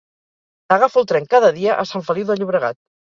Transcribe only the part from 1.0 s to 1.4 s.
el tren